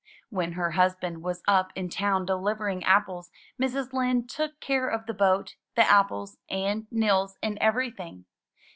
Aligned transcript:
When 0.31 0.53
her 0.53 0.71
husband 0.71 1.21
was 1.21 1.43
up 1.47 1.71
in 1.75 1.87
town 1.87 2.25
delivering 2.25 2.83
apples 2.83 3.29
Mrs. 3.61 3.93
Lind 3.93 4.27
took 4.31 4.59
care 4.59 4.87
of 4.87 5.05
the 5.05 5.13
boat, 5.13 5.57
the 5.75 5.83
apples, 5.87 6.39
and 6.49 6.87
Nils 6.89 7.37
and 7.43 7.55
everything. 7.61 8.25